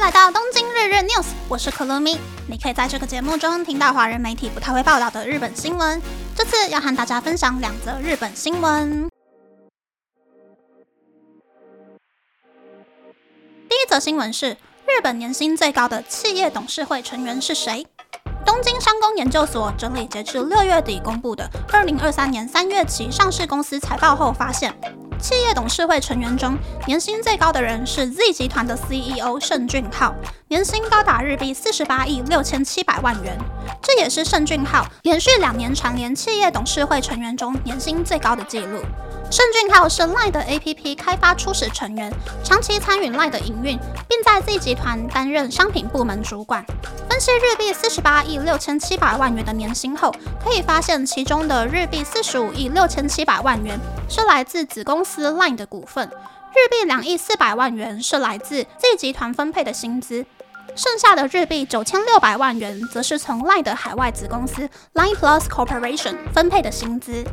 [0.00, 2.18] 迎来到东京日日 News，我是可露咪。
[2.48, 6.00] 你可以在这个节目中听到华人媒体不太会报道的日本新闻。
[6.34, 9.10] 这次要和大家分享两则日本新闻。
[13.68, 14.52] 第一则新闻是
[14.86, 17.86] 日本年薪最高的企业董事会成员是谁？
[18.46, 24.74] 东京商工研究所整理截至六月底公布的二零二三年三月期上市公司财报后发现。
[25.20, 26.56] 企业董事会成员中，
[26.86, 30.14] 年薪最高的人是 Z 集团的 CEO 盛俊浩，
[30.48, 33.38] 年薪高达日币四十八亿六千七百万元。
[33.82, 38.80] 这也是盛俊浩连续两年蝉联企业董事会成员中年薪最高的记录。
[39.30, 42.12] 盛俊浩是 LINE 的 APP 开发初始成员，
[42.42, 46.64] 长期参与 LINE 的营运，并在 Z 集团担任商品部门主管。
[47.08, 50.12] 分析日币四十八亿六千七百万元的年薪后，
[50.42, 60.26] 可以发现其中的日币四十五亿六千七百万元是来自子公司 LINE 的股份，日币两亿四百万元是来自 Z 集团分配的薪资，
[60.74, 67.24] 剩下的日币九千六百万元则是从 LINE 的海外子公司 LINE Plus Corporation 分配的薪资。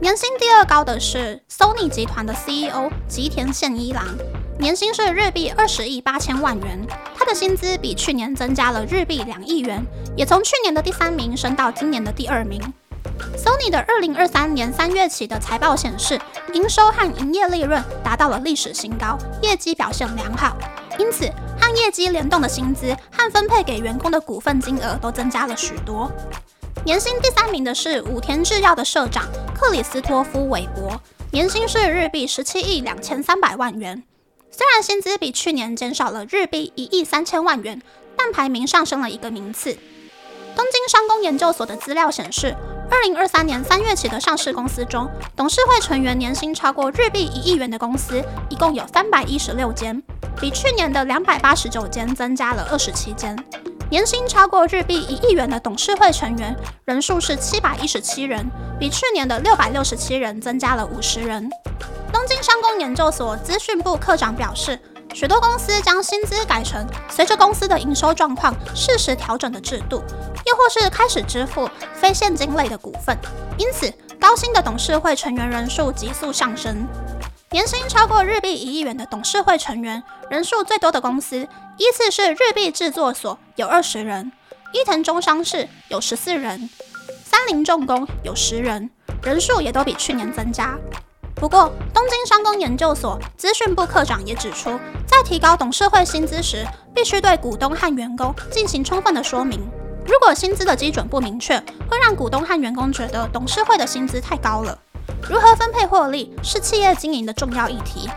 [0.00, 4.06] 年薪第二高的是 Sony 集团的 CEO 吉田宪一郎，
[4.56, 9.84] 年薪是日币二十亿八千万元，他的薪资比去年增加了日币两亿元，
[10.16, 12.60] 也从去年的第三名升到今年的第二名。
[13.36, 16.16] Sony 的二零二三年三月起的财报显示，
[16.54, 20.56] 营收和营业利润达到了历史新高，业绩表现良好，
[20.96, 21.28] 因此
[21.60, 26.08] 和业绩联动的薪资和分配给员工的股份金额都增加了许多。
[26.88, 30.98] 年薪第三名的是武田制药的社长克里斯托夫·韦伯，
[31.30, 34.02] 年薪是日币十七亿两千三百万元。
[34.50, 37.82] 虽然薪资比去年减少了日币一亿三千万元，
[38.16, 39.74] 但排名上升了一个名次。
[40.56, 42.56] 东京商工研究所的资料显示，
[42.90, 50.02] 二零二三年三月起的上市公司中，董事会成员年薪超过日币一亿元的公司一共有三百一十六间，
[50.40, 53.36] 比去年的两百八十九间增加了二十七间。
[53.90, 56.54] 年薪超过日币一亿元的董事会成员
[56.84, 58.46] 人数是七百一十七人，
[58.78, 61.48] 比去年的六百六十七人增加了五十人。
[62.12, 64.78] 东京商工研究所资讯部科长表示，
[65.14, 70.02] 许多公司将薪资改成随着公司的营收状况适时调整的制度，
[70.44, 73.16] 又或是开始支付非现金类的股份，
[73.56, 76.86] 因此高薪的董事会成员人数急速上升。
[77.50, 81.48] 年薪超过日币一亿元的董事会成员人数最多的公司，
[81.78, 84.30] 依次是日币制作所，有二十人；
[84.74, 86.68] 伊藤忠商事有十四人；
[87.24, 88.90] 三菱重工有十人，
[89.22, 90.76] 人数也都比去年增加。
[91.36, 99.58] 不过，东京商工研究所资讯部科长也指出，在提高董事会薪资时，必须对股东和员工进行充分的说明。
[100.04, 104.78] 如果薪资的基准不明确，会让股东和员工觉得董事会的薪资太高了。
[105.22, 108.08] 如何分配获利是企业经营的重要议题，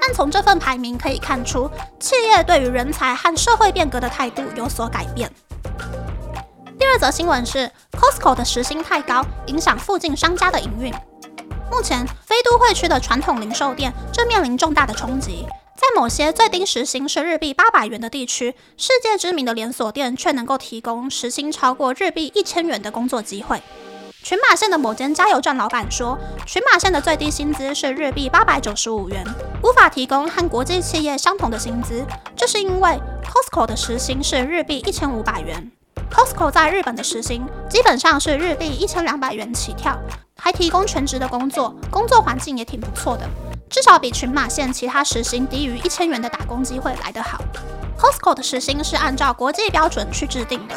[0.00, 5.30] 但从这份排名可以看出，企业对于人才和社会变革的态度有所改变。
[6.78, 10.92] 第二则新闻是，Costco 的时薪太高，影响附近商家的营运。
[11.70, 15.46] 目前，非都会区的传统零售店正面临重大的冲击，
[15.76, 23.62] 在某些最低时薪是日币八百元的地区，世界知名的连锁店却能够提供时薪超过日币一千元的工作机会。
[24.22, 29.24] 群马县的某间加油站老板说，群马县的最低薪资是日币八百九十五元，
[29.62, 32.04] 无法提供和国际企业相同的薪资。
[32.36, 35.72] 这是因为 Costco 的时薪是日币一千五百元。
[36.12, 39.98] Costco 在日本的时薪基本上是日币一千两百元起跳，
[40.38, 43.26] 还提供全职的工作，工作环境也挺不错的，
[43.70, 47.42] 至少比群马县其他时薪低于一千元的打工机会来得好。
[47.98, 50.74] Costco 的时薪是按照国际标准去制定的，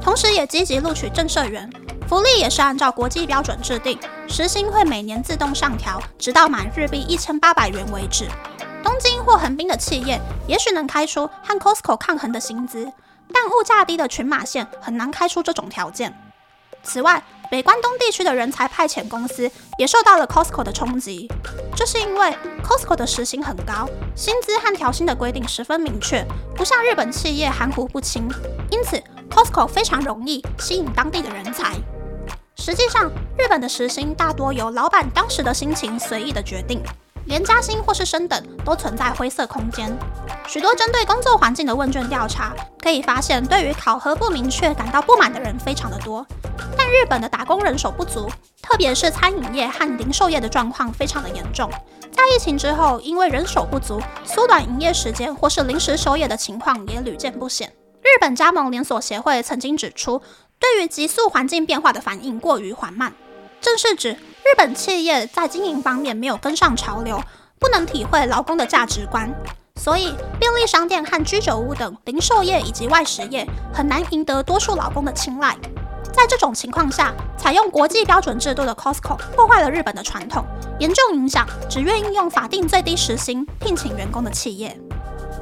[0.00, 1.70] 同时也积极录取正社员。
[2.08, 8.28] 福利也是按照国际标准制定，时薪会每年自动上调，直到满日币一千八百元为止。
[8.80, 12.92] 东京或横滨的企业也许能开出和 Costco 抗衡的薪资，
[13.32, 16.16] 但物价低的群马县很难开出这种条件。
[16.84, 21.28] 此外，北关东地区的人才派遣公司也受到了 Costco 的冲击，
[21.74, 26.24] 这是因为 Costco 的时薪很高，薪资和调薪的规定十分明确，
[26.54, 28.28] 不像日本企业含糊不清，
[28.70, 31.74] 因此 Costco 非常容易吸引当地的人才。
[32.66, 33.08] 实际上，
[33.38, 36.82] 日本的时薪大多由老板当时的心情随意的决定，
[37.26, 39.96] 连加薪或是升等都存在灰色空间。
[40.48, 42.52] 许多针对工作环境的问卷调查
[42.82, 46.26] 可以发现，对于考核不明确感到不满的人非常的多。
[46.76, 48.28] 但日本的打工人手不足，
[48.60, 51.70] 特别是餐饮业和零售业的状况非常的严重。
[52.10, 57.72] 在疫情之后，因为人手不足，缩短营业时间或是临时休业的情况也屡见不鲜。
[58.02, 60.20] 日本加盟连锁协会曾经指出。
[60.58, 63.12] 对于急速环境变化的反应过于缓慢，
[63.60, 67.22] 正是指日本企业在经营方面没有跟上潮流，
[67.58, 69.32] 不能体会劳工的价值观，
[69.76, 75.56] 所以便利商店和居酒屋等零售业以及外食业很难赢得多数劳工的青睐。
[76.12, 80.42] 在这种情况下，采用国际标准制度的 Costco 破坏了日本的传统，
[80.78, 84.74] 严重影响只愿意用法定最低时薪聘请员工的企业。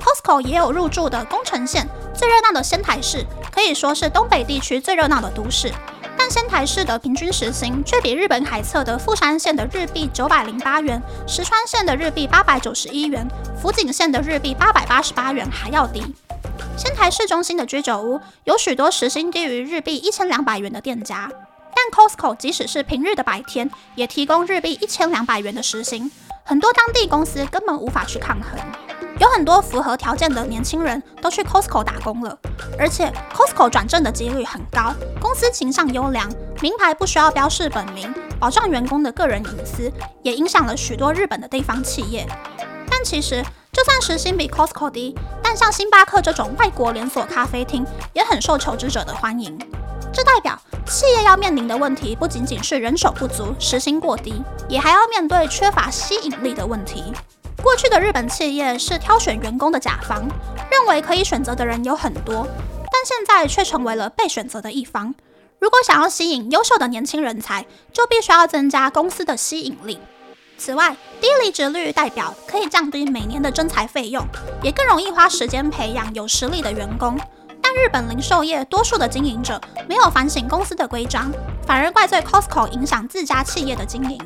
[0.00, 5.72] Costco 也有入驻的宫城县，最热闹的仙台市可以说是东北地区最热闹的都市。
[6.18, 13.26] 但仙台市的平均时薪却比日本海侧的富山县的日币九百零八元、石川县的日币八百九十一元、
[13.60, 16.14] 福井县的日币八百八十八元还要低。
[16.76, 21.30] 仙台市中心的居酒屋有许多时薪低于日币一千两百元的店家，
[21.74, 26.10] 但 Costco 即使是平日的白天，也提供日币一千两百元的时薪，
[26.44, 28.58] 很多当地公司根本无法去抗衡。
[29.20, 32.38] 有很多符合条件的年轻人都去 Costco 打工了，
[32.78, 36.26] 而且 Costco 转正的几率很高，公司形象优良，
[36.62, 42.26] 名牌不需要标示本名，保障员工的个人隐私，也影响了许多日本的地方企业。
[42.88, 47.84] 但其实，就算时薪比 Costco 低，但像星巴克这种外国连锁咖啡厅
[48.14, 49.58] 也很受求职者的欢迎。
[50.10, 57.12] 这代表企业要面临的问题不仅仅是人手不足、时薪过低，也还要面对缺乏吸引力的问题。
[57.62, 60.26] 过去的日本企业是挑选员工的甲方，
[60.70, 62.46] 认为可以选择的人有很多，
[62.90, 65.14] 但现在却成为了被选择的一方。
[65.58, 69.98] 如果想要吸引优秀的年轻人才，就必须要增加公司的吸引力。
[70.56, 74.26] 此外，低离职率代表可以降低每年的征才费用，
[74.62, 77.18] 也更容易花时间培养有实力的员工。
[77.62, 81.30] 但日本零售业多数的经营者没有反省公司的规章，
[81.66, 84.18] 反而怪罪 Costco 影响自家企业的经营。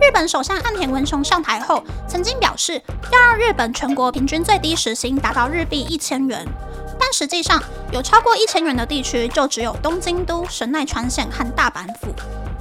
[0.00, 2.80] 日本首相岸田文雄上台后，曾经表示
[3.10, 6.46] 要让日本全国平均最低时薪达到日币一千元，
[6.98, 7.60] 但实际上
[7.90, 12.14] 有超过一千元的地区就只有东京都、神奈川县和大阪府。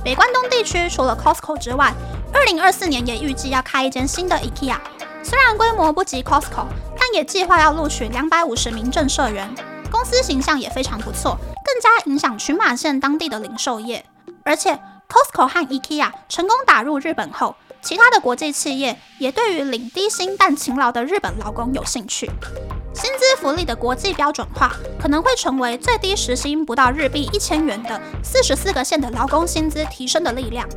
[0.03, 1.93] 北关东地区除了 Costco 之外，
[2.33, 4.75] 二零二四年也预计要开一间新的 IKEA，
[5.23, 6.65] 虽然规模不及 Costco，
[6.99, 9.53] 但也计划要录取两百五十名正社员，
[9.91, 14.03] 公司形象也非常不错，更加影响群马县当地的零售业，
[14.43, 14.79] 而且。
[15.07, 22.29] Costco 和 IKEA 成功打入日本后，其他的国际企业也对于领低薪但勤劳的日本劳工有兴趣。
[22.93, 30.67] 薪资福利的国际标准化可能会成为最低时薪不到日币一千元的四十四个县的劳工薪资提升的力量。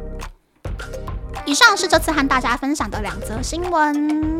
[1.47, 4.40] 以上是这次和大家分享的两则新闻。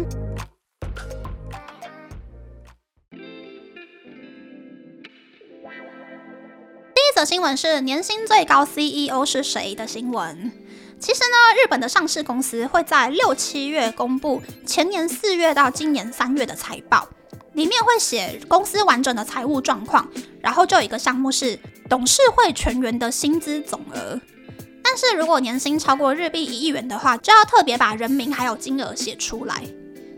[7.21, 10.51] 的新闻是年薪最高 CEO 是谁的新闻？
[10.99, 17.07] 其实呢，日本的上市公司会在六七月公布前年四月到今年三月的财报，
[17.53, 20.09] 里面会写公司完整的财务状况，
[20.41, 21.59] 然后就有一个项目是
[21.91, 24.19] 董事会全员的薪资总额。
[24.83, 29.63] 但是如果年薪超过日币一亿元的话，就要特别把人名还有金额写出来。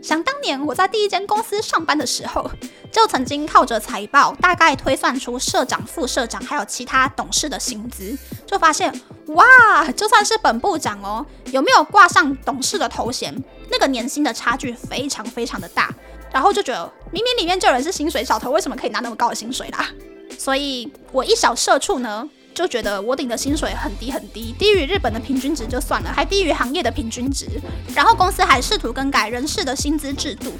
[0.01, 2.49] 想当年我在第一间公司上班的时候，
[2.93, 8.93] 就曾经靠着财报大概推算出社长、副社长还有其他董事的薪资，就发现
[9.27, 13.35] 哇，就算是本部长哦，有没有挂上董事的头衔，
[13.71, 15.91] 那个年薪的差距非常非常的大。
[16.31, 19.89] 然后就觉得明明里面就有人是薪水小偷，为什么可以拿那么高的薪水啦？
[20.37, 22.29] 所以我一小社畜呢。
[22.53, 27.47] 就觉得我领的薪水很低很低，低于日本的平均值就算了，还低于行业的平均值。
[27.95, 30.53] 然后公司还试图更改人事的薪资制度，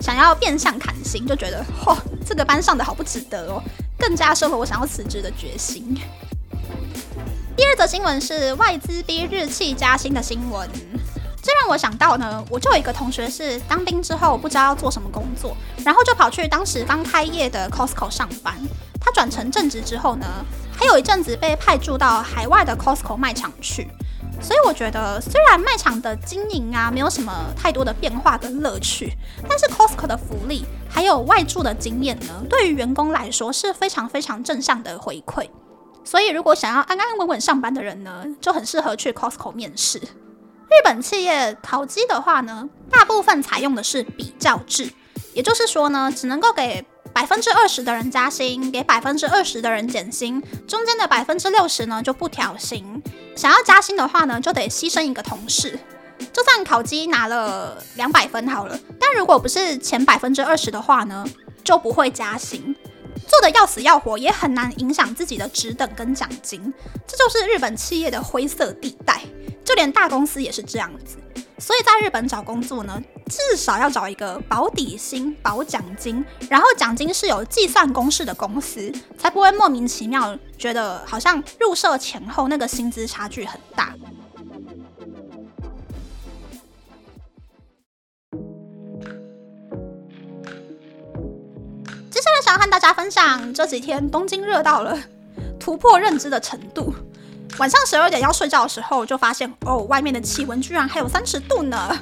[0.00, 3.62] 想要变相砍薪，就觉得嚯，这个班上的好不值得哦，
[3.98, 5.98] 更加收了我想要辞职的决心。
[7.56, 10.68] 第二则新闻是外资逼日企加薪的新闻，
[11.42, 18.54] 这让我想到呢，我就有一个同学是当兵之后不知道要做什么工作，然后就跑去当时刚开业的 Costco 上班。
[19.00, 20.26] 他转成正职之后呢？
[20.76, 23.88] 还有一阵子被派驻到海外的 Costco 卖场去，
[24.40, 29.12] 所以我觉得虽然卖场的经营啊没有什么太多的变化跟乐趣，
[29.48, 35.48] 但是 Costco 的福利还有外驻的经验呢，对于员工来说是非常非常正向的回馈。
[36.04, 39.98] 所以如果想要安安稳稳上班的人呢，就很适合去 Costco 面试。
[39.98, 44.90] 日本企业考绩的话呢，大部分采用的是比较制，
[45.34, 46.84] 也就是说呢，只能够给。
[47.18, 53.02] 百分之二十的人加薪，给百分之二十的人减薪，中间的百分之六十呢就不调薪。
[53.34, 55.76] 想要加薪的话呢，就得牺牲一个同事。
[56.32, 61.26] 就算考绩拿了两百分好了，但如果不是前百分之二十的话呢，
[61.64, 62.76] 就不会加薪。
[63.26, 66.72] 做的要死要活，也很难影响自己的职等跟奖金。
[67.04, 69.22] 这就是日本企业的灰色地带，
[69.64, 71.16] 就连大公司也是这样子。
[71.60, 83.94] 所以在日本找工作呢，至少要找一个保底薪、保奖金，然后奖金是有计算公式的公司，才不会莫名其妙觉得好像入社前后那个薪资差距很大。
[92.10, 94.98] 接下来想要和大家分享这几天东京热到了
[95.60, 96.94] 突破认知的程度。
[97.58, 101.96] 晚上十二点要睡觉的时候，就发现哦，外面的气温居然还有三十度呢。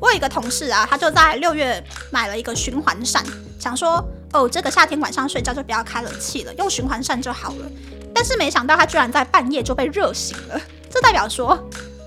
[0.00, 3.24] 我有一个同事啊，他就在六月买了一个循环扇，
[3.58, 4.02] 想说
[4.32, 7.66] 哦，这个夏天晚上睡觉就不要开冷气了，用循环扇就好了。
[8.14, 11.58] 但是没想到他居然在半夜就被热醒了，这代表说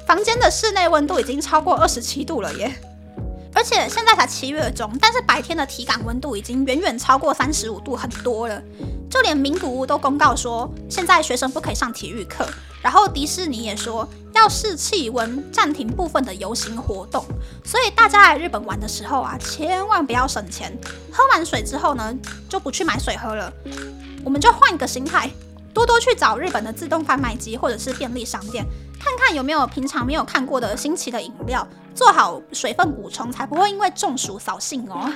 [0.07, 2.73] 房间的室内温度已经超过二十七度了耶。
[3.59, 8.61] 而且现在才七月中，但是白天的体感温度已经远远超过三十五度很多了。
[9.11, 12.47] 就连名古屋都公告说，现在学生不可以上体育课。
[12.81, 17.21] 然后迪士尼也说要视气温暂停部分的游行活动。
[17.65, 20.71] 所以大家来日本玩的时候啊，千万不要省钱。
[21.11, 22.15] 喝完水之后呢，
[22.47, 23.51] 就不去买水喝了。
[24.23, 25.29] 我们就换个心态，
[25.73, 28.65] 多多去找日本的自动贩卖机或者是便利商店。
[28.99, 35.09] 看看有没有平常没有看过的新奇的饮料，做好水分补充，才不会因为中暑扫兴哦。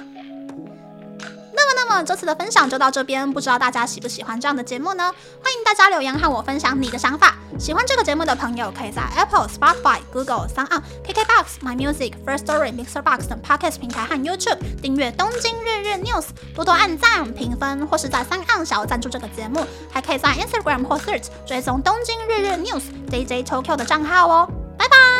[1.76, 5.04] 那么，这次的分享就到这边，不知道大家喜不喜欢这样的节目呢？
[5.44, 7.36] 欢迎大家留言和我分享你的想法。
[7.60, 16.22] 喜欢这个节目的朋友，可以在 Apple、Spotify、Google、s o u n KKBox、My Music、First Story、Mixer Box 等 Podcast 平台和 YouTube 订阅《东京日日 News》，
[16.56, 19.66] 多多按赞、评分，或是在三岸小赞助这个节目。
[19.92, 24.48] 还可以在 Instagram 或 Search 追踪《东京日日 News》DJ Tokyo 的账号哦。
[24.78, 25.13] 拜拜